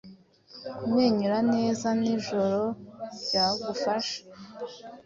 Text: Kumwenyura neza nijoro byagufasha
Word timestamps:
Kumwenyura 0.75 1.37
neza 1.53 1.87
nijoro 2.01 2.61
byagufasha 3.23 4.19